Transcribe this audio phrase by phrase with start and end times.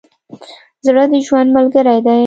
[0.85, 2.19] زړه د ژوند ملګری دی.